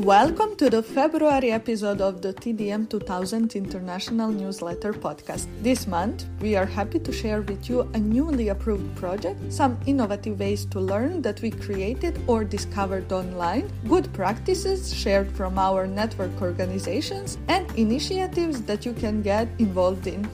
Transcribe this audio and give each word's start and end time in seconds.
Welcome 0.00 0.56
to 0.56 0.70
the 0.70 0.82
February 0.82 1.52
episode 1.52 2.00
of 2.00 2.22
the 2.22 2.32
TDM 2.32 2.88
2000 2.88 3.54
International 3.54 4.30
Newsletter 4.30 4.94
podcast. 4.94 5.46
This 5.60 5.86
month, 5.86 6.24
we 6.40 6.56
are 6.56 6.64
happy 6.64 6.98
to 7.00 7.12
share 7.12 7.42
with 7.42 7.68
you 7.68 7.82
a 7.92 7.98
newly 7.98 8.48
approved 8.48 8.96
project, 8.96 9.52
some 9.52 9.78
innovative 9.84 10.40
ways 10.40 10.64
to 10.72 10.80
learn 10.80 11.20
that 11.20 11.42
we 11.42 11.50
created 11.50 12.18
or 12.26 12.44
discovered 12.44 13.12
online, 13.12 13.70
good 13.88 14.10
practices 14.14 14.90
shared 14.94 15.30
from 15.32 15.58
our 15.58 15.86
network 15.86 16.32
organizations, 16.40 17.36
and 17.48 17.70
initiatives 17.76 18.62
that 18.62 18.86
you 18.86 18.94
can 18.94 19.20
get 19.20 19.48
involved 19.58 20.06
in. 20.06 20.26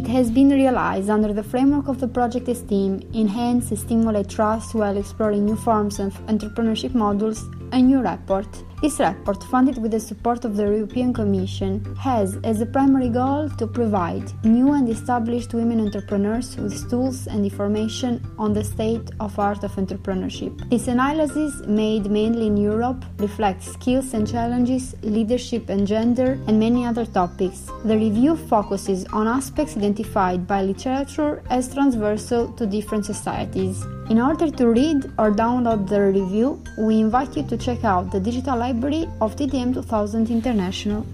It 0.00 0.08
has 0.08 0.30
been 0.30 0.48
realized 0.48 1.10
under 1.10 1.30
the 1.34 1.42
framework 1.42 1.86
of 1.86 2.00
the 2.00 2.08
Project 2.08 2.48
Esteem, 2.48 3.02
enhance 3.12 3.68
stimulate 3.78 4.30
trust 4.30 4.74
while 4.74 4.96
exploring 4.96 5.44
new 5.44 5.56
forms 5.56 5.98
of 6.00 6.14
entrepreneurship 6.24 6.94
models, 6.94 7.44
a 7.72 7.80
new 7.80 8.00
report 8.00 8.48
this 8.80 8.98
report, 8.98 9.44
funded 9.44 9.76
with 9.76 9.90
the 9.90 10.00
support 10.00 10.46
of 10.46 10.56
the 10.56 10.62
European 10.62 11.12
Commission, 11.12 11.84
has 11.96 12.38
as 12.44 12.62
a 12.62 12.66
primary 12.66 13.10
goal 13.10 13.50
to 13.58 13.66
provide 13.66 14.24
new 14.42 14.72
and 14.72 14.88
established 14.88 15.52
women 15.52 15.82
entrepreneurs 15.82 16.56
with 16.56 16.88
tools 16.88 17.26
and 17.26 17.44
information 17.44 18.24
on 18.38 18.54
the 18.54 18.64
state 18.64 19.10
of 19.20 19.38
art 19.38 19.64
of 19.64 19.72
entrepreneurship. 19.72 20.70
This 20.70 20.88
analysis, 20.88 21.60
made 21.66 22.10
mainly 22.10 22.46
in 22.46 22.56
Europe, 22.56 23.04
reflects 23.18 23.70
skills 23.70 24.14
and 24.14 24.26
challenges, 24.26 24.94
leadership 25.02 25.68
and 25.68 25.86
gender, 25.86 26.38
and 26.46 26.58
many 26.58 26.86
other 26.86 27.04
topics. 27.04 27.68
The 27.84 27.98
review 27.98 28.34
focuses 28.34 29.04
on 29.12 29.28
aspects 29.28 29.76
identified 29.76 30.46
by 30.46 30.62
literature 30.62 31.42
as 31.50 31.70
transversal 31.74 32.48
to 32.54 32.64
different 32.64 33.04
societies. 33.04 33.84
In 34.08 34.20
order 34.20 34.50
to 34.50 34.66
read 34.68 35.04
or 35.18 35.30
download 35.30 35.86
the 35.88 36.00
review, 36.00 36.60
we 36.80 36.98
invite 36.98 37.36
you 37.36 37.42
to 37.42 37.58
check 37.58 37.84
out 37.84 38.10
the 38.10 38.18
digital 38.18 38.56
library 38.56 39.06
of 39.20 39.36
TDM 39.36 39.74
2000 39.74 40.30
International. 40.30 41.04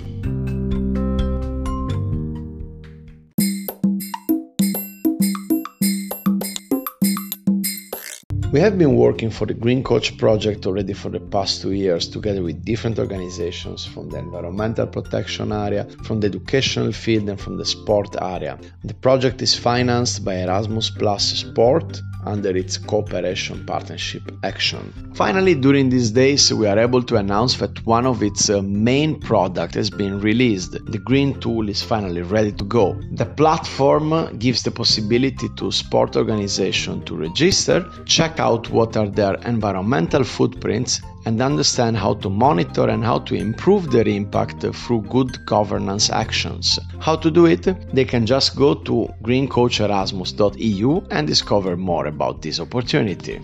We 8.52 8.60
have 8.60 8.78
been 8.78 8.94
working 8.94 9.30
for 9.30 9.44
the 9.44 9.54
Green 9.54 9.82
Coach 9.82 10.16
project 10.16 10.66
already 10.66 10.92
for 10.94 11.10
the 11.10 11.20
past 11.20 11.62
two 11.62 11.72
years 11.72 12.08
together 12.08 12.42
with 12.42 12.64
different 12.64 12.98
organizations 12.98 13.84
from 13.84 14.08
the 14.08 14.18
environmental 14.18 14.86
protection 14.86 15.52
area, 15.52 15.86
from 16.04 16.20
the 16.20 16.28
educational 16.28 16.92
field, 16.92 17.28
and 17.28 17.40
from 17.40 17.58
the 17.58 17.66
sport 17.66 18.16
area. 18.22 18.56
The 18.84 18.94
project 18.94 19.42
is 19.42 19.54
financed 19.54 20.24
by 20.24 20.36
Erasmus 20.36 20.90
Plus 20.90 21.24
Sport 21.24 22.00
under 22.26 22.56
its 22.56 22.76
cooperation 22.76 23.64
partnership 23.64 24.22
action. 24.42 24.92
Finally, 25.14 25.54
during 25.54 25.88
these 25.88 26.10
days, 26.10 26.52
we 26.52 26.66
are 26.66 26.78
able 26.78 27.02
to 27.02 27.16
announce 27.16 27.56
that 27.56 27.84
one 27.86 28.04
of 28.06 28.22
its 28.22 28.50
uh, 28.50 28.60
main 28.62 29.18
product 29.20 29.74
has 29.74 29.88
been 29.88 30.20
released. 30.20 30.72
The 30.72 30.98
green 30.98 31.38
tool 31.40 31.68
is 31.68 31.82
finally 31.82 32.22
ready 32.22 32.52
to 32.52 32.64
go. 32.64 33.00
The 33.12 33.26
platform 33.26 34.38
gives 34.38 34.62
the 34.62 34.70
possibility 34.70 35.48
to 35.56 35.70
sport 35.72 36.16
organization 36.16 37.04
to 37.04 37.16
register, 37.16 37.88
check 38.04 38.38
out 38.40 38.68
what 38.70 38.96
are 38.96 39.08
their 39.08 39.34
environmental 39.46 40.24
footprints 40.24 41.00
and 41.26 41.42
understand 41.42 41.96
how 41.96 42.14
to 42.14 42.30
monitor 42.30 42.88
and 42.88 43.04
how 43.04 43.18
to 43.18 43.34
improve 43.34 43.90
their 43.90 44.08
impact 44.08 44.62
through 44.62 45.02
good 45.02 45.44
governance 45.44 46.08
actions. 46.08 46.78
How 47.00 47.16
to 47.16 47.30
do 47.30 47.46
it? 47.46 47.64
They 47.92 48.04
can 48.04 48.24
just 48.24 48.56
go 48.56 48.74
to 48.74 49.08
greencoacherasmus.eu 49.22 51.06
and 51.10 51.26
discover 51.26 51.76
more 51.76 52.06
about 52.06 52.42
this 52.42 52.60
opportunity. 52.60 53.40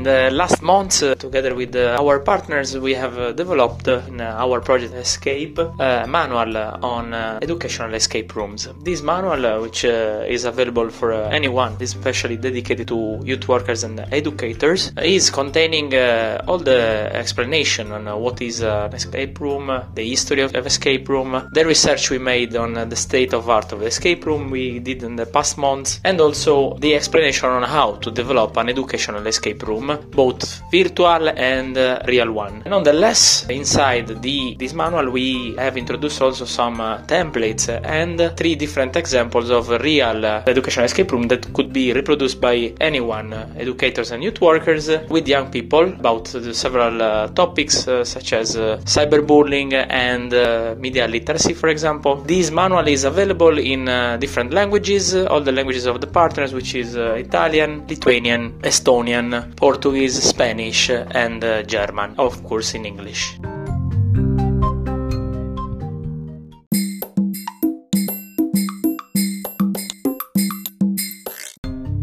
In 0.00 0.04
the 0.04 0.30
last 0.30 0.62
months, 0.62 1.02
uh, 1.02 1.14
together 1.14 1.54
with 1.54 1.76
uh, 1.76 1.94
our 2.00 2.20
partners, 2.20 2.74
we 2.74 2.94
have 2.94 3.18
uh, 3.18 3.32
developed 3.32 3.86
uh, 3.86 4.00
in 4.08 4.18
uh, 4.18 4.34
our 4.44 4.58
project 4.62 4.94
Escape 4.94 5.58
a 5.58 6.06
manual 6.08 6.56
on 6.56 7.12
educational 7.42 7.92
escape 7.92 8.34
rooms. 8.34 8.66
This 8.82 9.02
manual, 9.02 9.60
which 9.60 9.84
is 9.84 10.46
available 10.46 10.88
for 10.88 11.12
anyone, 11.12 11.76
is 11.80 11.94
especially 11.94 12.38
dedicated 12.38 12.88
to 12.88 13.20
youth 13.22 13.46
workers 13.46 13.84
and 13.84 14.00
educators, 14.10 14.90
is 15.02 15.28
containing 15.28 15.92
all 16.48 16.56
the 16.56 17.10
explanation 17.12 17.92
on 17.92 18.06
what 18.22 18.40
is 18.40 18.62
an 18.62 18.94
escape 18.94 19.38
room, 19.38 19.66
the 19.92 20.08
history 20.08 20.40
of, 20.40 20.54
of 20.54 20.66
escape 20.66 21.10
room, 21.10 21.46
the 21.52 21.66
research 21.66 22.08
we 22.08 22.18
made 22.18 22.56
on 22.56 22.72
the 22.88 22.96
state 22.96 23.34
of 23.34 23.50
art 23.50 23.70
of 23.72 23.80
the 23.80 23.86
escape 23.86 24.24
room 24.24 24.48
we 24.50 24.78
did 24.78 25.02
in 25.02 25.16
the 25.16 25.26
past 25.26 25.58
months, 25.58 26.00
and 26.04 26.22
also 26.22 26.72
the 26.78 26.94
explanation 26.94 27.50
on 27.50 27.64
how 27.64 27.96
to 27.96 28.10
develop 28.10 28.56
an 28.56 28.70
educational 28.70 29.26
escape 29.26 29.62
room 29.64 29.89
both 30.10 30.62
virtual 30.70 31.28
and 31.30 31.76
uh, 31.76 32.02
real 32.06 32.32
one. 32.32 32.62
Nonetheless, 32.66 33.46
inside 33.48 34.22
the 34.22 34.56
this 34.58 34.74
manual 34.74 35.10
we 35.10 35.54
have 35.56 35.76
introduced 35.76 36.20
also 36.22 36.44
some 36.44 36.80
uh, 36.80 36.98
templates 37.06 37.68
and 37.84 38.32
three 38.36 38.54
different 38.54 38.96
examples 38.96 39.50
of 39.50 39.68
real 39.82 40.24
uh, 40.24 40.42
educational 40.46 40.86
escape 40.86 41.10
room 41.12 41.28
that 41.28 41.52
could 41.52 41.72
be 41.72 41.92
reproduced 41.92 42.40
by 42.40 42.72
anyone, 42.80 43.32
uh, 43.32 43.48
educators 43.56 44.10
and 44.12 44.22
youth 44.22 44.40
workers, 44.40 44.88
uh, 44.88 45.04
with 45.08 45.26
young 45.26 45.50
people 45.50 45.84
about 45.84 46.26
several 46.28 47.02
uh, 47.02 47.28
topics 47.28 47.84
such 48.14 48.32
as 48.32 48.56
cyberbullying 48.56 49.72
and 49.72 50.30
media 50.80 51.06
literacy, 51.06 51.54
for 51.54 51.68
example. 51.68 52.16
This 52.16 52.50
manual 52.50 52.86
is 52.88 53.04
available 53.04 53.58
in 53.58 53.84
different 54.18 54.52
languages, 54.52 55.14
all 55.14 55.40
the 55.40 55.52
languages 55.52 55.86
of 55.86 56.00
the 56.00 56.06
partners, 56.06 56.52
which 56.52 56.74
is 56.74 56.96
Italian, 56.96 57.86
Lithuanian, 57.88 58.60
Estonian, 58.62 59.54
Portuguese, 59.56 59.79
Spanish, 60.22 60.90
and 60.90 61.42
uh, 61.42 61.62
German, 61.62 62.14
of 62.18 62.42
course, 62.44 62.74
in 62.74 62.84
English. 62.84 63.38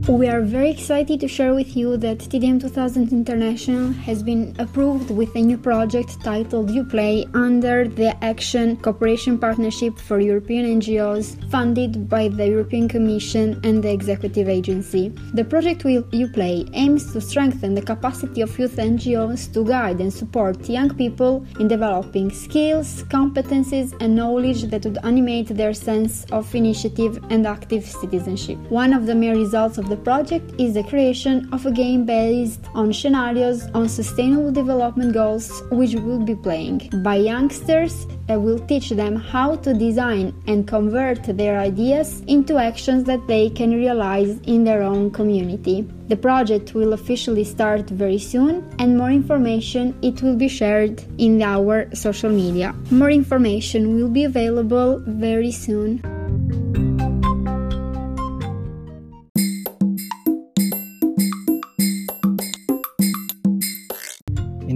We 0.08 0.30
are 0.30 0.42
very 0.42 0.70
excited 0.70 1.20
to 1.20 1.28
share 1.28 1.54
with 1.54 1.76
you 1.76 1.98
that 1.98 2.20
TDM 2.20 2.62
2000 2.62 3.12
International 3.12 3.92
has 3.92 4.24
been 4.24 4.56
approved 4.58 5.12
with 5.12 5.36
a 5.36 5.42
new 5.42 5.58
project 5.58 6.24
titled 6.24 6.70
UPlay 6.70 7.30
under 7.36 7.90
the 7.90 8.16
Action 8.24 8.78
Cooperation 8.78 9.38
Partnership 9.38 10.00
for 10.00 10.22
European 10.22 10.80
NGOs 10.80 11.36
funded 11.52 12.08
by 12.08 12.30
the 12.30 12.48
European 12.48 12.88
Commission 12.88 13.60
and 13.66 13.84
the 13.84 13.92
Executive 13.92 14.48
Agency. 14.48 15.10
The 15.34 15.44
project 15.44 15.84
UPlay 15.84 16.70
aims 16.72 17.12
to 17.12 17.20
strengthen 17.20 17.76
the 17.76 17.82
capacity 17.82 18.40
of 18.40 18.58
youth 18.58 18.78
NGOs 18.78 19.52
to 19.54 19.66
guide 19.66 20.00
and 20.00 20.14
support 20.14 20.70
young 20.70 20.96
people 20.96 21.46
in 21.60 21.68
developing 21.68 22.32
skills, 22.32 23.04
competencies, 23.10 23.94
and 24.00 24.16
knowledge 24.16 24.64
that 24.72 24.86
would 24.86 25.00
animate 25.04 25.50
their 25.50 25.74
sense 25.74 26.24
of 26.32 26.56
initiative 26.56 27.20
and 27.30 27.46
active 27.46 27.86
citizenship. 27.86 28.58
One 28.70 28.94
of 28.94 29.06
the 29.06 29.14
main 29.14 29.36
results 29.36 29.78
of 29.78 29.90
the 29.90 29.97
project 29.98 30.54
is 30.60 30.74
the 30.74 30.84
creation 30.84 31.48
of 31.52 31.66
a 31.66 31.72
game 31.72 32.06
based 32.06 32.62
on 32.74 32.94
scenarios 32.94 33.66
on 33.74 33.90
sustainable 33.90 34.52
development 34.52 35.14
goals 35.14 35.64
which 35.72 35.94
will 35.96 36.24
be 36.24 36.36
playing 36.36 36.90
by 37.04 37.16
youngsters 37.16 38.06
that 38.28 38.42
will 38.42 38.60
teach 38.68 38.90
them 38.90 39.16
how 39.16 39.56
to 39.56 39.74
design 39.74 40.34
and 40.48 40.68
convert 40.68 41.24
their 41.38 41.60
ideas 41.60 42.22
into 42.28 42.58
actions 42.58 43.04
that 43.06 43.26
they 43.28 43.50
can 43.50 43.72
realize 43.72 44.40
in 44.42 44.64
their 44.64 44.82
own 44.82 45.12
community. 45.12 45.88
The 46.08 46.18
project 46.18 46.74
will 46.74 46.94
officially 46.94 47.44
start 47.44 47.90
very 47.90 48.20
soon 48.20 48.68
and 48.80 48.98
more 48.98 49.12
information 49.12 49.98
it 50.02 50.22
will 50.22 50.36
be 50.36 50.48
shared 50.48 51.04
in 51.18 51.42
our 51.42 51.94
social 51.96 52.30
media. 52.30 52.74
More 52.92 53.12
information 53.12 53.96
will 53.96 54.10
be 54.10 54.24
available 54.24 55.02
very 55.06 55.52
soon. 55.52 56.87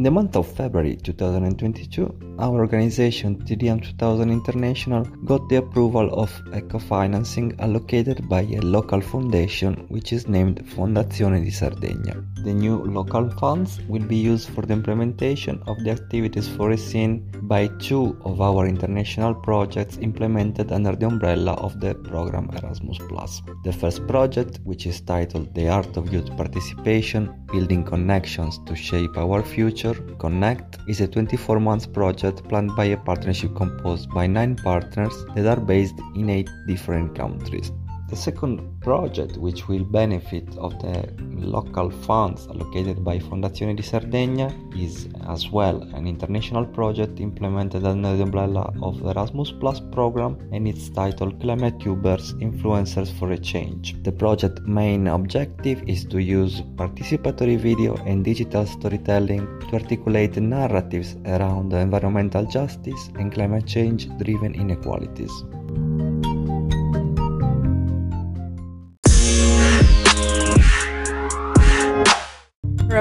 In 0.01 0.05
the 0.05 0.09
month 0.09 0.35
of 0.35 0.47
February 0.47 0.95
2022, 0.95 2.35
our 2.39 2.61
organization 2.61 3.35
TDM 3.45 3.83
2000 3.83 4.31
International 4.31 5.03
got 5.25 5.47
the 5.47 5.57
approval 5.57 6.09
of 6.19 6.31
a 6.53 6.61
co-financing 6.61 7.53
allocated 7.59 8.27
by 8.27 8.41
a 8.41 8.59
local 8.61 8.99
foundation 8.99 9.75
which 9.89 10.11
is 10.11 10.27
named 10.27 10.59
Fondazione 10.65 11.43
di 11.43 11.51
Sardegna. 11.51 12.15
The 12.43 12.51
new 12.51 12.83
local 12.83 13.29
funds 13.29 13.79
will 13.87 14.03
be 14.03 14.15
used 14.15 14.49
for 14.49 14.65
the 14.65 14.73
implementation 14.73 15.61
of 15.67 15.77
the 15.83 15.91
activities 15.91 16.47
foreseen 16.47 17.29
by 17.43 17.67
two 17.77 18.17
of 18.25 18.41
our 18.41 18.65
international 18.65 19.35
projects 19.35 19.99
implemented 20.01 20.71
under 20.71 20.95
the 20.95 21.05
umbrella 21.05 21.53
of 21.53 21.79
the 21.79 21.93
program 21.93 22.49
Erasmus+. 22.57 22.97
The 23.63 23.73
first 23.73 24.07
project, 24.07 24.59
which 24.63 24.87
is 24.87 25.01
titled 25.01 25.53
The 25.53 25.69
Art 25.69 25.95
of 25.95 26.11
Youth 26.11 26.35
Participation, 26.35 27.45
Building 27.51 27.83
Connections 27.83 28.59
to 28.65 28.75
Shape 28.75 29.15
Our 29.17 29.43
Future, 29.43 29.90
Connect 30.19 30.77
is 30.87 31.01
a 31.01 31.07
24 31.07 31.59
month 31.59 31.91
project 31.93 32.47
planned 32.49 32.75
by 32.75 32.85
a 32.85 32.97
partnership 32.97 33.55
composed 33.55 34.09
by 34.11 34.27
nine 34.27 34.55
partners 34.55 35.13
that 35.35 35.45
are 35.45 35.61
based 35.61 35.95
in 36.15 36.29
eight 36.29 36.49
different 36.67 37.15
countries. 37.15 37.71
The 38.11 38.17
second 38.17 38.59
project, 38.81 39.37
which 39.37 39.69
will 39.69 39.85
benefit 39.85 40.57
of 40.57 40.77
the 40.79 41.09
local 41.39 41.89
funds 41.89 42.45
allocated 42.47 43.05
by 43.05 43.17
Fondazione 43.19 43.73
di 43.73 43.81
Sardegna, 43.81 44.53
is 44.75 45.07
as 45.29 45.49
well 45.49 45.81
an 45.93 46.05
international 46.07 46.65
project 46.65 47.21
implemented 47.21 47.85
under 47.85 48.17
the 48.17 48.23
umbrella 48.23 48.73
of 48.81 48.99
the 48.99 49.11
Erasmus 49.11 49.53
Plus 49.53 49.79
program 49.93 50.37
and 50.51 50.67
its 50.67 50.89
title 50.89 51.31
Climate 51.39 51.79
Tubers 51.79 52.33
Influencers 52.33 53.17
for 53.17 53.31
a 53.31 53.37
Change. 53.37 53.95
The 54.03 54.11
project's 54.11 54.61
main 54.67 55.07
objective 55.07 55.81
is 55.87 56.03
to 56.07 56.19
use 56.19 56.59
participatory 56.75 57.57
video 57.57 57.95
and 58.05 58.25
digital 58.25 58.65
storytelling 58.65 59.47
to 59.69 59.75
articulate 59.75 60.35
narratives 60.35 61.15
around 61.27 61.71
environmental 61.71 62.45
justice 62.45 63.09
and 63.17 63.31
climate 63.31 63.65
change 63.65 64.09
driven 64.17 64.53
inequalities. 64.53 65.31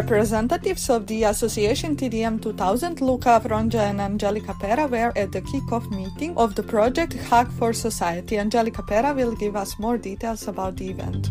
Representatives 0.00 0.88
of 0.88 1.06
the 1.08 1.24
Association 1.24 1.94
TDM 1.94 2.40
2000, 2.40 3.02
Luca 3.02 3.38
Frongia 3.44 3.90
and 3.90 4.00
Angelica 4.00 4.54
Pera, 4.58 4.86
were 4.86 5.12
at 5.14 5.30
the 5.30 5.42
kick-off 5.42 5.84
meeting 5.90 6.34
of 6.38 6.54
the 6.54 6.62
project 6.62 7.12
Hack 7.12 7.50
for 7.58 7.74
Society. 7.74 8.38
Angelica 8.38 8.82
Pera 8.82 9.12
will 9.12 9.34
give 9.34 9.56
us 9.56 9.78
more 9.78 9.98
details 9.98 10.48
about 10.48 10.74
the 10.78 10.88
event. 10.88 11.28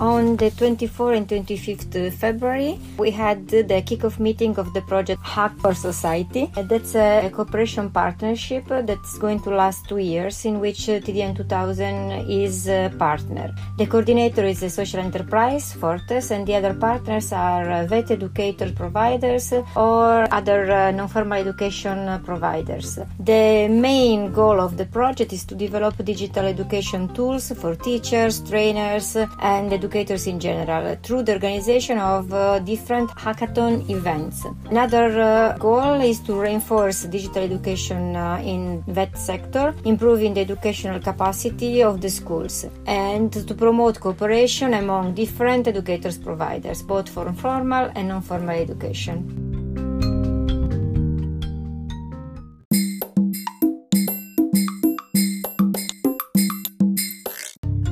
On 0.00 0.36
the 0.36 0.50
24th 0.50 1.16
and 1.16 1.26
25th 1.26 2.12
February, 2.12 2.78
we 2.98 3.10
had 3.10 3.48
the 3.48 3.80
kickoff 3.80 4.20
meeting 4.20 4.54
of 4.58 4.74
the 4.74 4.82
project 4.82 5.22
Hack 5.24 5.56
for 5.56 5.72
Society. 5.72 6.52
That's 6.54 6.94
a 6.94 7.30
cooperation 7.32 7.88
partnership 7.88 8.64
that's 8.68 9.16
going 9.16 9.40
to 9.44 9.50
last 9.50 9.88
two 9.88 9.96
years, 9.96 10.44
in 10.44 10.60
which 10.60 10.80
TDM 10.80 11.34
2000 11.34 12.28
is 12.28 12.68
a 12.68 12.92
partner. 12.98 13.54
The 13.78 13.86
coordinator 13.86 14.44
is 14.44 14.62
a 14.62 14.68
social 14.68 15.00
enterprise, 15.00 15.72
Fortes, 15.72 16.30
and 16.30 16.46
the 16.46 16.56
other 16.56 16.74
partners 16.74 17.32
are 17.32 17.86
VET 17.86 18.10
educator 18.10 18.70
providers 18.72 19.54
or 19.76 20.30
other 20.30 20.70
uh, 20.70 20.90
non-formal 20.90 21.38
education 21.38 22.20
providers. 22.22 22.98
The 23.18 23.66
main 23.68 24.30
goal 24.30 24.60
of 24.60 24.76
the 24.76 24.84
project 24.84 25.32
is 25.32 25.46
to 25.46 25.54
develop 25.54 25.96
digital 26.04 26.44
education 26.44 27.14
tools 27.14 27.50
for 27.52 27.74
teachers, 27.76 28.42
trainers, 28.42 29.16
and 29.16 29.72
educators 29.72 29.85
educators 29.86 30.26
in 30.26 30.40
general 30.40 30.96
through 31.02 31.22
the 31.22 31.32
organization 31.32 31.98
of 31.98 32.32
uh, 32.32 32.58
different 32.60 33.08
hackathon 33.10 33.88
events. 33.88 34.44
Another 34.68 35.06
uh, 35.20 35.56
goal 35.58 36.00
is 36.00 36.18
to 36.20 36.34
reinforce 36.34 37.04
digital 37.04 37.44
education 37.44 38.16
uh, 38.16 38.42
in 38.44 38.82
that 38.88 39.16
sector, 39.16 39.74
improving 39.84 40.34
the 40.34 40.40
educational 40.40 40.98
capacity 41.00 41.82
of 41.82 42.00
the 42.00 42.10
schools, 42.10 42.66
and 42.86 43.32
to 43.32 43.54
promote 43.54 44.00
cooperation 44.00 44.74
among 44.74 45.14
different 45.14 45.68
educators 45.68 46.18
providers, 46.18 46.82
both 46.82 47.08
for 47.08 47.32
formal 47.32 47.90
and 47.94 48.08
non-formal 48.08 48.56
education. 48.56 49.45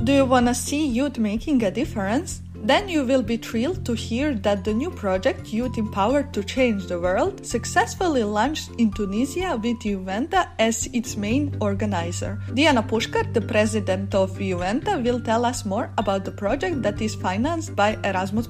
Do 0.05 0.13
you 0.13 0.25
want 0.25 0.45
to 0.45 0.53
see 0.53 0.85
youth 0.85 1.17
making 1.17 1.63
a 1.63 1.71
difference? 1.71 2.43
Then 2.53 2.87
you 2.87 3.05
will 3.05 3.23
be 3.23 3.37
thrilled 3.37 3.83
to 3.85 3.93
hear 3.93 4.35
that 4.35 4.63
the 4.63 4.71
new 4.71 4.91
project 4.91 5.51
Youth 5.51 5.79
Empowered 5.79 6.31
to 6.35 6.43
Change 6.43 6.85
the 6.85 6.99
World 6.99 7.43
successfully 7.43 8.23
launched 8.23 8.69
in 8.77 8.91
Tunisia 8.91 9.57
with 9.57 9.79
Juventa 9.79 10.49
as 10.59 10.85
its 10.93 11.17
main 11.17 11.57
organizer. 11.59 12.39
Diana 12.53 12.83
Pushkar, 12.83 13.33
the 13.33 13.41
president 13.41 14.13
of 14.13 14.37
Juventa, 14.37 15.03
will 15.03 15.19
tell 15.19 15.43
us 15.43 15.65
more 15.65 15.89
about 15.97 16.23
the 16.23 16.31
project 16.31 16.83
that 16.83 17.01
is 17.01 17.15
financed 17.15 17.75
by 17.75 17.97
Erasmus+. 18.03 18.47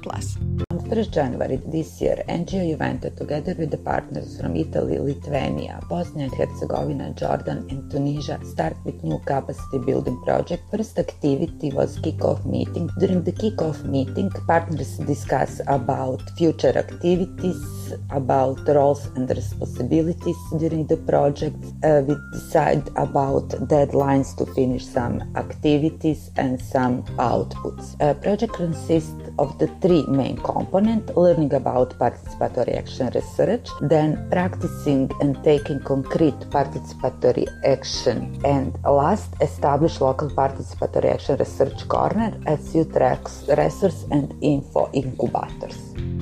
On 0.85 0.91
1st 0.91 1.11
January 1.13 1.55
this 1.65 1.99
year, 1.99 2.23
NGO 2.29 2.61
Juventa, 2.69 3.09
together 3.17 3.55
with 3.57 3.71
the 3.71 3.77
partners 3.77 4.39
from 4.39 4.55
Italy, 4.55 4.99
Lithuania, 4.99 5.79
Bosnia 5.89 6.25
and 6.25 6.35
Herzegovina, 6.35 7.11
Jordan, 7.15 7.65
and 7.71 7.89
Tunisia, 7.89 8.39
start 8.45 8.77
with 8.85 9.03
new 9.03 9.17
capacity 9.25 9.79
building 9.79 10.21
project. 10.23 10.61
First 10.69 10.99
activity 10.99 11.71
was 11.71 11.97
kick-off 12.03 12.45
meeting. 12.45 12.87
During 12.99 13.23
the 13.23 13.31
kick-off 13.31 13.83
meeting, 13.83 14.29
partners 14.45 14.99
discuss 14.99 15.59
about 15.65 16.21
future 16.37 16.77
activities, 16.77 17.84
about 18.11 18.59
roles 18.67 19.05
and 19.15 19.29
responsibilities 19.29 20.37
during 20.57 20.87
the 20.87 20.97
project. 20.97 21.57
Uh, 21.83 22.01
we 22.07 22.15
decide 22.31 22.87
about 22.95 23.47
deadlines 23.67 24.35
to 24.37 24.45
finish 24.53 24.85
some 24.85 25.21
activities 25.35 26.31
and 26.37 26.61
some 26.61 27.03
outputs. 27.17 27.95
Uh, 28.01 28.13
project 28.15 28.53
consists 28.53 29.13
of 29.39 29.57
the 29.59 29.67
three 29.81 30.05
main 30.07 30.37
components 30.37 31.11
learning 31.15 31.53
about 31.53 31.97
participatory 31.99 32.77
action 32.77 33.09
research, 33.13 33.67
then 33.81 34.29
practicing 34.29 35.09
and 35.21 35.41
taking 35.43 35.79
concrete 35.81 36.39
participatory 36.49 37.47
action, 37.65 38.39
and 38.45 38.77
last, 38.83 39.33
establish 39.41 39.99
local 39.99 40.29
participatory 40.29 41.13
action 41.13 41.37
research 41.37 41.87
corner 41.87 42.37
as 42.45 42.73
youth 42.73 42.95
resource 42.95 44.05
and 44.11 44.33
info 44.41 44.89
incubators. 44.93 46.14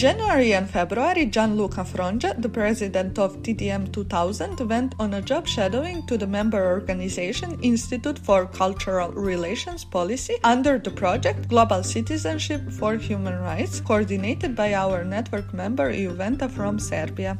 January 0.00 0.54
and 0.54 0.66
February, 0.66 1.26
Gianluca 1.26 1.84
Frongia, 1.84 2.32
the 2.40 2.48
president 2.48 3.18
of 3.18 3.36
TDM 3.42 3.92
2000, 3.92 4.58
went 4.66 4.94
on 4.98 5.12
a 5.12 5.20
job 5.20 5.46
shadowing 5.46 6.06
to 6.06 6.16
the 6.16 6.26
member 6.26 6.70
organization 6.70 7.58
Institute 7.60 8.18
for 8.18 8.46
Cultural 8.46 9.12
Relations 9.12 9.84
Policy 9.84 10.38
under 10.42 10.78
the 10.78 10.90
project 10.90 11.48
Global 11.50 11.82
Citizenship 11.82 12.62
for 12.72 12.94
Human 12.94 13.38
Rights, 13.40 13.80
coordinated 13.80 14.56
by 14.56 14.72
our 14.72 15.04
network 15.04 15.52
member 15.52 15.92
Juventa 15.92 16.50
from 16.50 16.78
Serbia. 16.78 17.36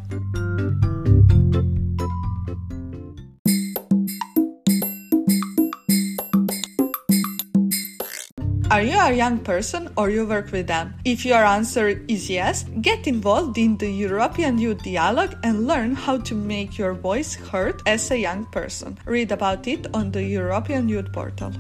Are 8.71 8.83
you 8.83 8.97
a 9.01 9.13
young 9.13 9.41
person 9.41 9.91
or 9.97 10.11
you 10.11 10.25
work 10.25 10.53
with 10.53 10.69
them? 10.69 10.95
If 11.05 11.25
your 11.25 11.45
answer 11.45 11.89
is 12.07 12.31
yes, 12.31 12.65
get 12.81 13.09
involved 13.09 13.59
in 13.59 13.77
the 13.77 13.91
European 13.91 14.59
Youth 14.59 14.85
Dialogue 14.85 15.35
and 15.43 15.67
learn 15.67 15.97
how 15.97 16.19
to 16.19 16.37
make 16.37 16.79
your 16.79 16.95
voice 16.95 17.35
heard 17.35 17.83
as 17.85 18.13
a 18.13 18.17
young 18.17 18.47
person. 18.47 18.97
Read 19.07 19.33
about 19.33 19.67
it 19.67 19.89
on 19.93 20.13
the 20.13 20.23
European 20.23 20.89
Youth 20.89 21.13
Portal. 21.13 21.51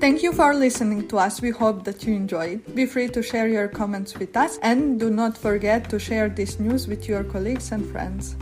Thank 0.00 0.24
you 0.24 0.32
for 0.32 0.52
listening 0.54 1.06
to 1.06 1.18
us. 1.18 1.40
We 1.40 1.50
hope 1.50 1.84
that 1.84 2.02
you 2.04 2.14
enjoyed. 2.14 2.74
Be 2.74 2.86
free 2.86 3.06
to 3.10 3.22
share 3.22 3.46
your 3.46 3.68
comments 3.68 4.18
with 4.18 4.36
us 4.36 4.58
and 4.60 4.98
do 4.98 5.08
not 5.08 5.38
forget 5.38 5.88
to 5.90 6.00
share 6.00 6.28
this 6.28 6.58
news 6.58 6.88
with 6.88 7.06
your 7.06 7.22
colleagues 7.22 7.70
and 7.70 7.86
friends. 7.86 8.34